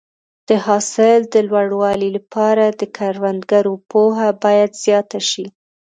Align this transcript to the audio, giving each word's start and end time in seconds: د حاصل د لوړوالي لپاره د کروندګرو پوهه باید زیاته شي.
د 0.49 0.49
حاصل 0.65 1.19
د 1.33 1.35
لوړوالي 1.49 2.09
لپاره 2.17 2.65
د 2.79 2.81
کروندګرو 2.97 3.73
پوهه 3.91 4.29
باید 4.43 4.71
زیاته 4.83 5.19
شي. 5.29 5.45